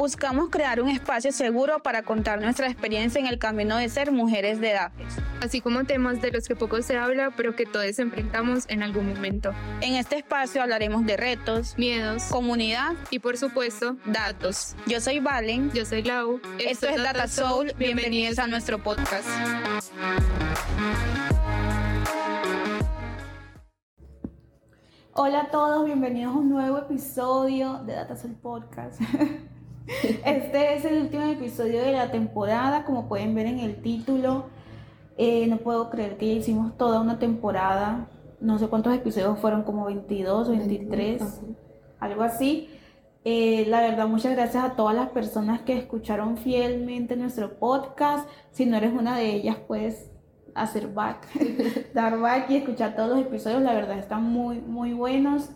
[0.00, 4.58] Buscamos crear un espacio seguro para contar nuestra experiencia en el camino de ser mujeres
[4.58, 5.14] de edades.
[5.42, 9.10] Así como temas de los que poco se habla, pero que todos enfrentamos en algún
[9.10, 9.52] momento.
[9.82, 14.74] En este espacio hablaremos de retos, miedos, comunidad y por supuesto, datos.
[14.86, 15.70] Yo soy Valen.
[15.72, 16.40] Yo soy Lau.
[16.58, 17.74] Esto, es Data Soul.
[17.76, 19.28] Bienvenidos a nuestro podcast.
[25.12, 28.98] Hola a todos, bienvenidos a un nuevo episodio de Data Soul Podcast.
[30.24, 34.46] Este es el último episodio de la temporada, como pueden ver en el título.
[35.16, 38.08] Eh, no puedo creer que ya hicimos toda una temporada.
[38.40, 41.42] No sé cuántos episodios fueron, como 22 o 23,
[41.98, 42.70] algo así.
[43.24, 48.28] Eh, la verdad, muchas gracias a todas las personas que escucharon fielmente nuestro podcast.
[48.50, 50.10] Si no eres una de ellas, puedes
[50.54, 51.26] hacer back,
[51.94, 53.60] dar back y escuchar todos los episodios.
[53.60, 55.50] La verdad, están muy, muy buenos.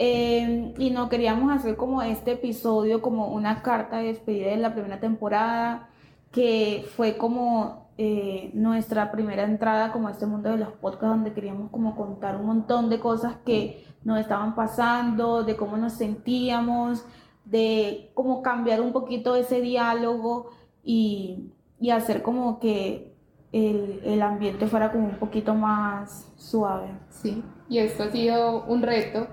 [0.00, 4.72] Em, y no queríamos hacer como este episodio como una carta de despedida de la
[4.72, 5.88] primera temporada,
[6.30, 11.32] que fue como eh, nuestra primera entrada como a este mundo de los podcasts, donde
[11.32, 17.04] queríamos como contar un montón de cosas que nos estaban pasando, de cómo nos sentíamos,
[17.44, 20.50] de cómo cambiar un poquito ese diálogo
[20.84, 23.16] y, y hacer como que
[23.50, 26.90] el, el, ambiente fuera como un poquito más suave.
[27.08, 29.26] Sí, y esto ha sido un reto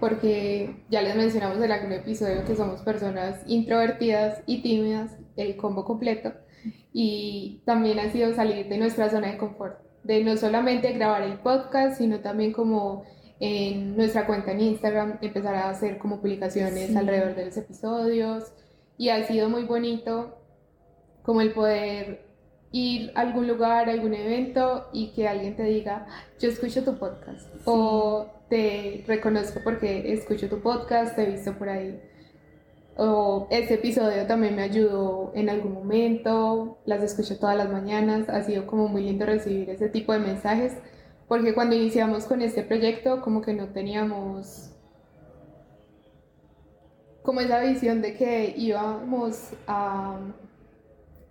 [0.00, 5.84] porque ya les mencionamos en algún episodio que somos personas introvertidas y tímidas, el combo
[5.84, 6.32] completo,
[6.92, 11.38] y también ha sido salir de nuestra zona de confort, de no solamente grabar el
[11.38, 13.04] podcast, sino también como
[13.40, 18.52] en nuestra cuenta en Instagram empezar a hacer como publicaciones alrededor de los episodios,
[18.96, 20.38] y ha sido muy bonito
[21.22, 22.26] como el poder
[22.70, 26.06] ir a algún lugar, a algún evento y que alguien te diga,
[26.40, 31.68] yo escucho tu podcast o te reconozco porque escucho tu podcast, te he visto por
[31.68, 32.00] ahí.
[32.96, 38.42] O este episodio también me ayudó en algún momento, las escucho todas las mañanas, ha
[38.42, 40.72] sido como muy lindo recibir ese tipo de mensajes,
[41.26, 44.70] porque cuando iniciamos con este proyecto como que no teníamos
[47.24, 50.20] como esa visión de que íbamos a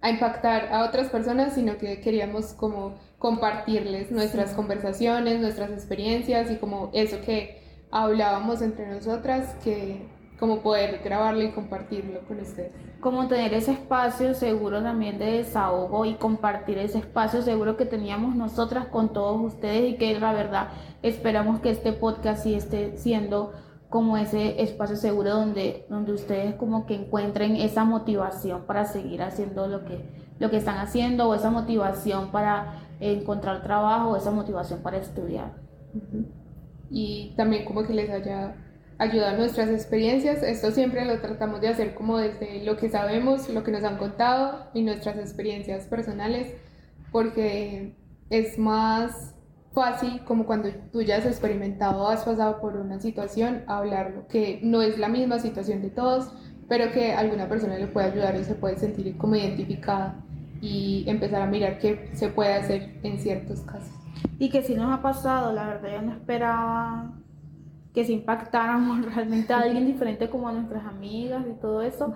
[0.03, 6.57] a impactar a otras personas, sino que queríamos como compartirles nuestras conversaciones, nuestras experiencias y
[6.57, 10.05] como eso que hablábamos entre nosotras, que
[10.37, 12.73] como poder grabarlo y compartirlo con ustedes.
[12.99, 18.35] Como tener ese espacio seguro también de desahogo y compartir ese espacio seguro que teníamos
[18.35, 20.67] nosotras con todos ustedes y que la verdad
[21.01, 23.53] esperamos que este podcast sí esté siendo
[23.87, 29.67] como ese espacio seguro donde, donde ustedes como que encuentren esa motivación para seguir haciendo
[29.67, 30.03] lo que,
[30.39, 35.53] lo que están haciendo o esa motivación para encontrar trabajo esa motivación para estudiar.
[36.89, 38.55] Y también como que les haya
[38.97, 40.43] ayudado nuestras experiencias.
[40.43, 43.97] Esto siempre lo tratamos de hacer como desde lo que sabemos, lo que nos han
[43.97, 46.53] contado y nuestras experiencias personales,
[47.11, 47.95] porque
[48.29, 49.35] es más
[49.73, 54.81] fácil como cuando tú ya has experimentado, has pasado por una situación, hablarlo, que no
[54.81, 56.31] es la misma situación de todos,
[56.69, 60.23] pero que alguna persona le puede ayudar y se puede sentir como identificada
[60.63, 63.93] y empezar a mirar qué se puede hacer en ciertos casos.
[64.39, 67.11] Y que si nos ha pasado, la verdad yo no esperaba
[67.93, 72.13] que se impactáramos realmente a alguien diferente como a nuestras amigas y todo eso,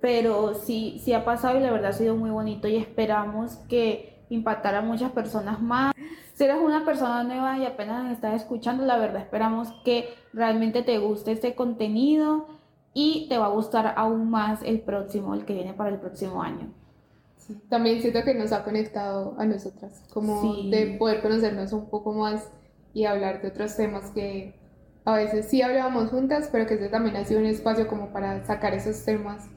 [0.00, 4.24] pero sí, sí ha pasado y la verdad ha sido muy bonito y esperamos que
[4.30, 5.92] impactara a muchas personas más.
[6.32, 10.82] Si eres una persona nueva y apenas nos estás escuchando, la verdad esperamos que realmente
[10.82, 12.46] te guste este contenido
[12.94, 16.42] y te va a gustar aún más el próximo, el que viene para el próximo
[16.42, 16.79] año.
[17.68, 22.50] También siento que nos ha conectado a nosotras, como de poder conocernos un poco más
[22.92, 24.58] y hablar de otros temas que
[25.04, 28.44] a veces sí hablábamos juntas, pero que este también ha sido un espacio como para
[28.44, 29.48] sacar esos temas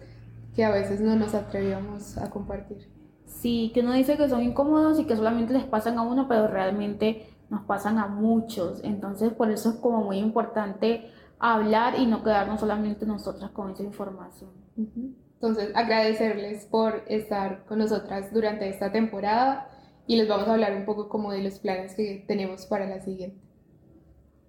[0.56, 2.90] que a veces no nos atrevíamos a compartir.
[3.26, 6.48] Sí, que uno dice que son incómodos y que solamente les pasan a uno, pero
[6.48, 8.82] realmente nos pasan a muchos.
[8.84, 11.10] Entonces, por eso es como muy importante
[11.40, 14.52] hablar y no quedarnos solamente nosotras con esa información.
[15.44, 19.70] Entonces, agradecerles por estar con nosotras durante esta temporada
[20.08, 23.02] y les vamos a hablar un poco como de los planes que tenemos para la
[23.02, 23.44] siguiente.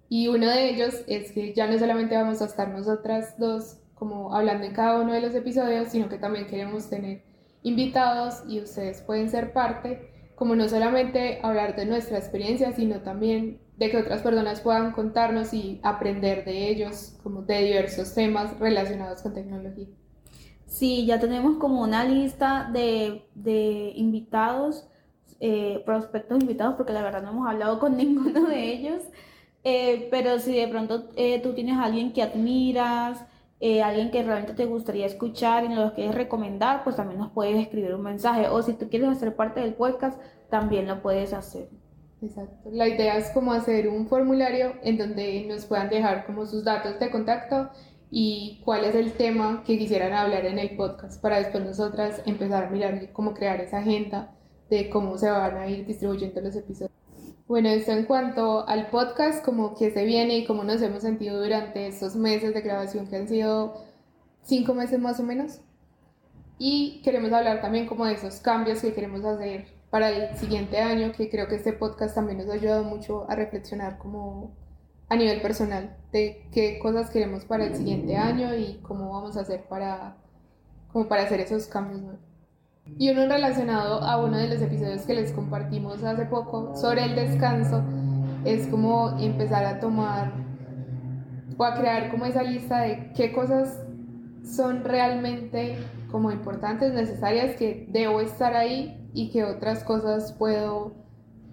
[0.07, 4.33] Y uno de ellos es que ya no solamente vamos a estar nosotras dos como
[4.33, 7.23] hablando en cada uno de los episodios, sino que también queremos tener
[7.61, 13.59] invitados y ustedes pueden ser parte, como no solamente hablar de nuestra experiencia, sino también
[13.75, 19.21] de que otras personas puedan contarnos y aprender de ellos, como de diversos temas relacionados
[19.23, 19.87] con tecnología.
[20.65, 24.87] Sí, ya tenemos como una lista de, de invitados,
[25.39, 29.01] eh, prospectos invitados, porque la verdad no hemos hablado con ninguno de ellos.
[29.63, 33.25] Eh, pero si de pronto eh, tú tienes a alguien que admiras,
[33.83, 37.59] alguien que realmente te gustaría escuchar y nos lo quieres recomendar, pues también nos puedes
[37.59, 38.47] escribir un mensaje.
[38.47, 40.21] O si tú quieres hacer parte del podcast,
[40.51, 41.69] también lo puedes hacer.
[42.21, 42.69] Exacto.
[42.71, 46.99] La idea es como hacer un formulario en donde nos puedan dejar como sus datos
[46.99, 47.69] de contacto
[48.17, 52.63] y cuál es el tema que quisieran hablar en el podcast para después nosotras empezar
[52.63, 54.33] a mirar cómo crear esa agenda
[54.69, 56.95] de cómo se van a ir distribuyendo los episodios.
[57.45, 61.43] Bueno, esto en cuanto al podcast, como que se viene y cómo nos hemos sentido
[61.43, 63.83] durante estos meses de grabación que han sido
[64.43, 65.59] cinco meses más o menos.
[66.57, 71.11] Y queremos hablar también como de esos cambios que queremos hacer para el siguiente año,
[71.11, 74.55] que creo que este podcast también nos ha ayudado mucho a reflexionar como
[75.09, 79.41] a nivel personal de qué cosas queremos para el siguiente año y cómo vamos a
[79.41, 80.17] hacer para,
[80.91, 82.01] como para hacer esos cambios.
[82.97, 87.15] Y uno relacionado a uno de los episodios que les compartimos hace poco sobre el
[87.15, 87.83] descanso
[88.45, 90.31] es como empezar a tomar
[91.57, 93.81] o a crear como esa lista de qué cosas
[94.43, 95.77] son realmente
[96.11, 100.93] como importantes, necesarias, que debo estar ahí y qué otras cosas puedo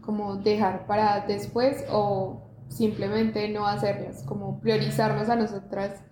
[0.02, 6.02] como dejar para después o simplemente no hacerlas, como priorizarnos a nosotras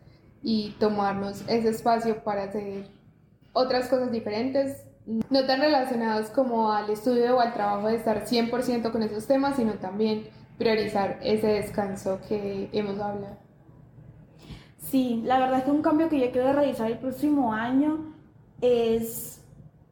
[0.43, 2.87] y tomarnos ese espacio para hacer
[3.53, 8.93] otras cosas diferentes no tan relacionados como al estudio o al trabajo de estar 100%
[8.93, 10.29] con esos temas, sino también
[10.59, 13.37] priorizar ese descanso que hemos hablado.
[14.79, 18.15] Sí, la verdad es que un cambio que yo quiero realizar el próximo año
[18.61, 19.43] es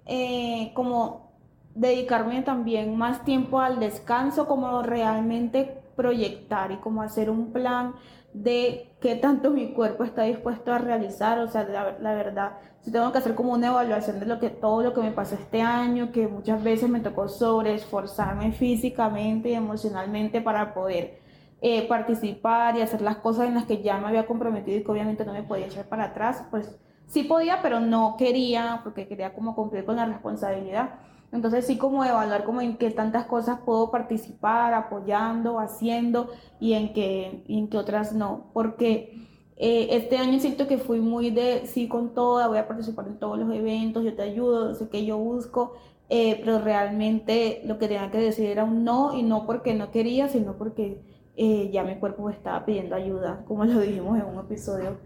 [0.06, 1.32] eh, como
[1.74, 7.94] dedicarme también más tiempo al descanso, como realmente proyectar y como hacer un plan
[8.32, 12.52] de qué tanto mi cuerpo está dispuesto a realizar, o sea, la, la verdad,
[12.82, 15.34] si tengo que hacer como una evaluación de lo que todo lo que me pasó
[15.34, 21.18] este año, que muchas veces me tocó sobre esforzarme físicamente y emocionalmente para poder
[21.60, 24.92] eh, participar y hacer las cosas en las que ya me había comprometido y que
[24.92, 29.34] obviamente no me podía echar para atrás, pues sí podía, pero no quería, porque quería
[29.34, 31.00] como cumplir con la responsabilidad.
[31.30, 36.92] Entonces sí como evaluar como en qué tantas cosas puedo participar, apoyando, haciendo y en
[36.94, 38.50] qué, en qué otras no.
[38.54, 39.26] Porque
[39.56, 43.18] eh, este año siento que fui muy de sí con toda, voy a participar en
[43.18, 45.74] todos los eventos, yo te ayudo, sé que yo busco,
[46.08, 49.90] eh, pero realmente lo que tenía que decir era un no y no porque no
[49.90, 51.02] quería, sino porque
[51.36, 54.96] eh, ya mi cuerpo estaba pidiendo ayuda, como lo dijimos en un episodio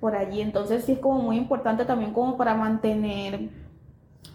[0.00, 0.40] por allí.
[0.40, 3.48] Entonces sí es como muy importante también como para mantener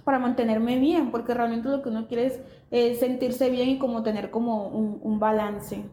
[0.03, 2.41] para mantenerme bien, porque realmente lo que uno quiere
[2.71, 5.83] es, sentirse bien y como tener como un, balance.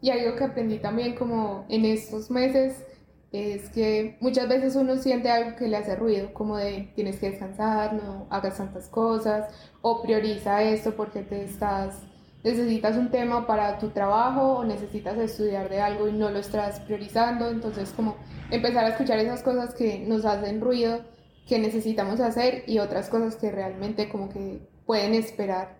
[0.00, 2.84] Y algo que aprendí también como en estos meses
[3.32, 7.30] es que muchas veces uno siente algo que le hace ruido, como de tienes que
[7.30, 12.02] descansar, no hagas tantas cosas, o prioriza esto porque te estás,
[12.44, 16.80] necesitas un tema para tu trabajo o necesitas estudiar de algo y no lo estás
[16.80, 18.16] priorizando, entonces como
[18.50, 21.00] empezar a escuchar esas cosas que nos hacen ruido
[21.46, 25.78] que necesitamos hacer y otras cosas que realmente como que pueden esperar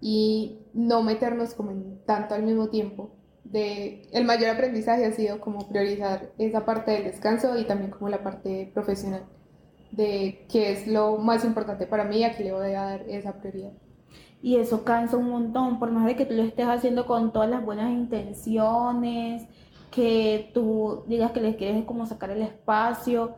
[0.00, 3.10] y no meternos como en tanto al mismo tiempo.
[3.44, 8.08] De, el mayor aprendizaje ha sido como priorizar esa parte del descanso y también como
[8.08, 9.24] la parte profesional
[9.92, 13.02] de qué es lo más importante para mí y a qué le voy a dar
[13.08, 13.72] esa prioridad.
[14.42, 17.48] Y eso cansa un montón, por más de que tú lo estés haciendo con todas
[17.48, 19.44] las buenas intenciones,
[19.90, 23.36] que tú digas que les quieres como sacar el espacio,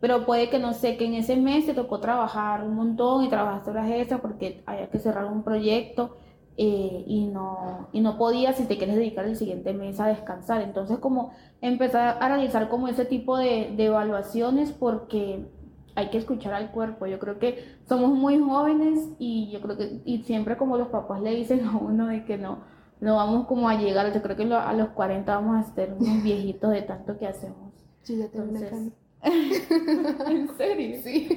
[0.00, 3.28] pero puede que no sé, que en ese mes te tocó trabajar un montón y
[3.28, 6.16] trabajaste horas extras porque había que cerrar un proyecto
[6.58, 10.62] eh, y, no, y no podías si te quieres dedicar el siguiente mes a descansar.
[10.62, 15.46] Entonces como empezar a realizar como ese tipo de, de evaluaciones porque
[15.94, 17.06] hay que escuchar al cuerpo.
[17.06, 21.20] Yo creo que somos muy jóvenes y yo creo que y siempre como los papás
[21.22, 22.58] le dicen a uno de que no,
[23.00, 26.22] no vamos como a llegar, yo creo que a los 40 vamos a ser unos
[26.22, 27.72] viejitos de tanto que hacemos.
[28.02, 28.92] Sí, ya Entonces,
[30.28, 31.00] ¿En serio?
[31.02, 31.36] Sí.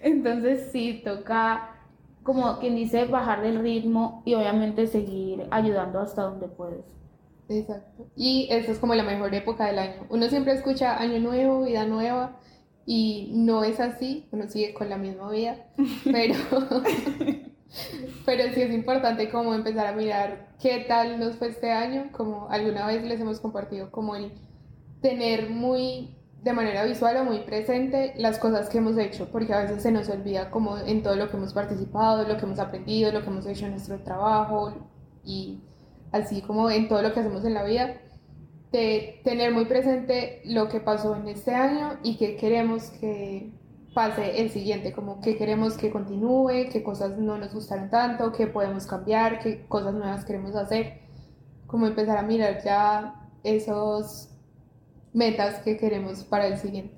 [0.00, 1.76] Entonces sí, toca,
[2.22, 6.84] como quien dice, bajar del ritmo y obviamente seguir ayudando hasta donde puedes.
[7.48, 8.06] Exacto.
[8.16, 10.06] Y esa es como la mejor época del año.
[10.10, 12.38] Uno siempre escucha año nuevo, vida nueva,
[12.86, 15.66] y no es así, uno sigue con la misma vida,
[16.04, 16.34] pero,
[18.24, 22.48] pero sí es importante como empezar a mirar qué tal nos fue este año, como
[22.48, 24.32] alguna vez les hemos compartido como el
[25.06, 29.60] tener muy de manera visual o muy presente las cosas que hemos hecho, porque a
[29.60, 33.12] veces se nos olvida como en todo lo que hemos participado, lo que hemos aprendido,
[33.12, 34.74] lo que hemos hecho en nuestro trabajo
[35.24, 35.60] y
[36.10, 38.00] así como en todo lo que hacemos en la vida,
[38.72, 43.52] de tener muy presente lo que pasó en este año y qué queremos que
[43.94, 48.48] pase el siguiente, como qué queremos que continúe, qué cosas no nos gustaron tanto, qué
[48.48, 51.00] podemos cambiar, qué cosas nuevas queremos hacer,
[51.68, 54.35] como empezar a mirar ya esos
[55.16, 56.94] metas que queremos para el siguiente.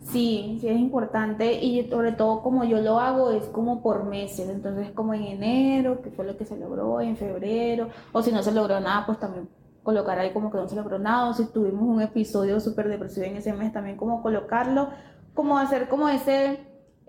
[0.00, 4.48] Sí, sí es importante y sobre todo como yo lo hago es como por meses,
[4.48, 8.42] entonces como en enero, que fue lo que se logró, en febrero, o si no
[8.42, 9.48] se logró nada, pues también
[9.82, 13.26] colocar ahí como que no se logró nada, o si tuvimos un episodio súper depresivo
[13.26, 14.90] en ese mes, también como colocarlo,
[15.34, 16.60] como hacer como ese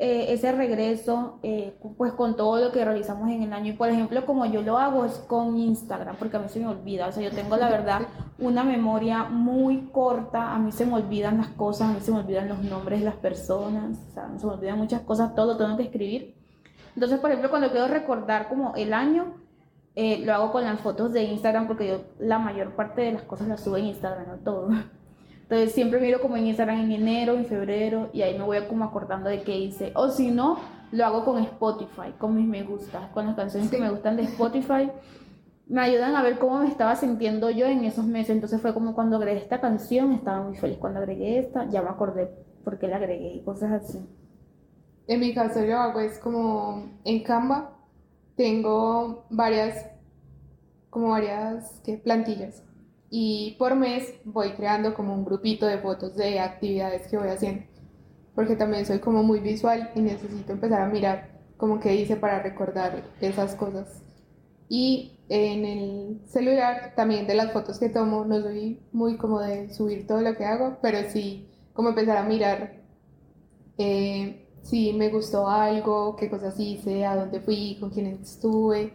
[0.02, 3.74] eh, ese regreso eh, pues con todo lo que realizamos en el año.
[3.74, 6.68] Y por ejemplo como yo lo hago es con Instagram porque a mí se me
[6.68, 7.08] olvida.
[7.08, 8.04] O sea yo tengo la verdad
[8.38, 10.56] una memoria muy corta.
[10.56, 13.06] A mí se me olvidan las cosas a mí se me olvidan los nombres de
[13.06, 13.98] las personas.
[14.10, 16.34] O sea se me olvidan muchas cosas todo lo tengo que escribir.
[16.96, 19.34] Entonces por ejemplo cuando quiero recordar como el año
[19.96, 23.24] eh, lo hago con las fotos de Instagram porque yo la mayor parte de las
[23.24, 24.70] cosas las subo en Instagram no todo
[25.50, 28.86] entonces siempre miro como en Instagram en enero, en febrero y ahí me voy como
[28.86, 29.92] acordando de qué hice.
[29.96, 30.60] O si no,
[30.92, 34.26] lo hago con Spotify, con mis me gustas, con las canciones que me gustan de
[34.26, 34.92] Spotify.
[35.66, 38.30] Me ayudan a ver cómo me estaba sintiendo yo en esos meses.
[38.30, 40.78] Entonces fue como cuando agregué esta canción, estaba muy feliz.
[40.78, 42.30] Cuando agregué esta, ya me acordé
[42.64, 44.08] por qué la agregué y cosas así.
[45.08, 47.72] En mi caso yo hago es como en Canva
[48.36, 49.90] tengo varias
[50.92, 51.98] como varias ¿qué?
[51.98, 52.69] plantillas
[53.10, 57.64] y por mes voy creando como un grupito de fotos de actividades que voy haciendo,
[58.36, 62.42] porque también soy como muy visual y necesito empezar a mirar como que hice para
[62.42, 64.02] recordar esas cosas.
[64.70, 69.74] Y en el celular también de las fotos que tomo, no soy muy como de
[69.74, 72.84] subir todo lo que hago, pero sí como empezar a mirar
[73.78, 78.94] eh, si me gustó algo, qué cosas hice, a dónde fui, con quién estuve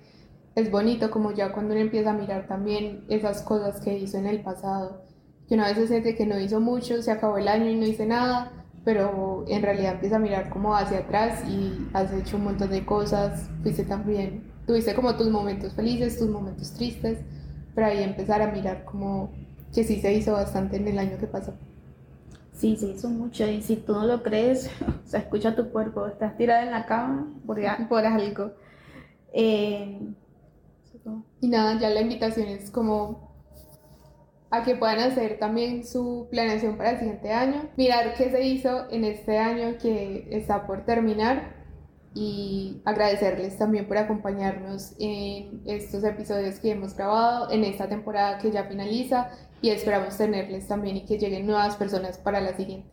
[0.54, 4.26] es bonito como ya cuando uno empieza a mirar también esas cosas que hizo en
[4.26, 5.02] el pasado,
[5.49, 7.87] que una vez se siente que no hizo mucho, se acabó el año y no
[7.87, 8.52] hice nada,
[8.84, 12.84] pero en realidad empieza a mirar como hacia atrás y has hecho un montón de
[12.84, 17.18] cosas, fuiste también, tuviste como tus momentos felices, tus momentos tristes,
[17.75, 19.32] pero ahí empezar a mirar como
[19.75, 21.52] que sí se hizo bastante en el año que pasó.
[22.52, 24.70] Sí, se hizo mucho y si tú no lo crees,
[25.04, 27.58] o sea, escucha tu cuerpo, estás tirada en la cama por,
[27.88, 28.52] por algo.
[29.32, 29.99] Eh,
[31.40, 33.34] y nada, ya la invitación es como
[34.50, 38.90] a que puedan hacer también su planeación para el siguiente año, mirar qué se hizo
[38.90, 41.64] en este año que está por terminar
[42.14, 48.52] y agradecerles también por acompañarnos en estos episodios que hemos grabado, en esta temporada que
[48.52, 49.30] ya finaliza
[49.61, 52.88] y esperamos tenerles también y que lleguen nuevas personas para la siguiente.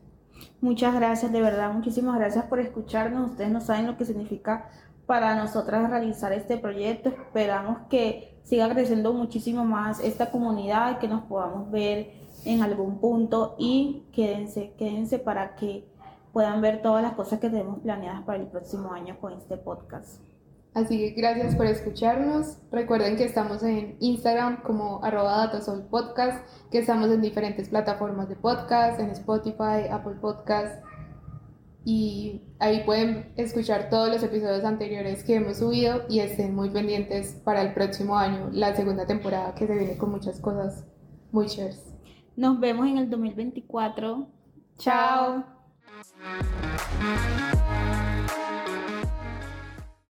[0.59, 3.31] Muchas gracias, de verdad, muchísimas gracias por escucharnos.
[3.31, 4.69] Ustedes no saben lo que significa
[5.11, 7.09] para nosotras realizar este proyecto.
[7.09, 12.13] Esperamos que siga creciendo muchísimo más esta comunidad, que nos podamos ver
[12.45, 15.85] en algún punto y quédense, quédense para que
[16.31, 20.21] puedan ver todas las cosas que tenemos planeadas para el próximo año con este podcast.
[20.73, 22.59] Así que gracias por escucharnos.
[22.71, 25.51] Recuerden que estamos en Instagram como arroba
[25.89, 30.81] podcast, que estamos en diferentes plataformas de podcast, en Spotify, Apple Podcast,
[31.83, 37.33] y ahí pueden escuchar todos los episodios anteriores que hemos subido y estén muy pendientes
[37.43, 40.85] para el próximo año, la segunda temporada que se viene con muchas cosas
[41.31, 41.93] muy chéveres.
[42.35, 44.27] Nos vemos en el 2024.
[44.77, 45.45] Chao.